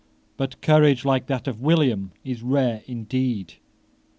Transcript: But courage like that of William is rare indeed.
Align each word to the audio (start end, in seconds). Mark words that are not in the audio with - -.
But 0.35 0.61
courage 0.63 1.05
like 1.05 1.27
that 1.27 1.47
of 1.47 1.61
William 1.61 2.11
is 2.23 2.41
rare 2.41 2.81
indeed. 2.87 3.57